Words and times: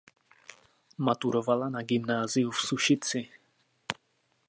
Maturovala 1.05 1.67
na 1.73 1.81
gymnáziu 1.89 2.49
v 2.51 2.57
Sušici. 2.67 3.21